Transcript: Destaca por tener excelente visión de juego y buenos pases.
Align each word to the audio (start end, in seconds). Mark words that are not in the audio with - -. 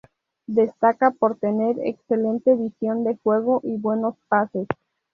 Destaca 0.47 1.11
por 1.11 1.37
tener 1.37 1.75
excelente 1.79 2.55
visión 2.55 3.03
de 3.03 3.19
juego 3.21 3.59
y 3.63 3.77
buenos 3.77 4.15
pases. 4.29 4.67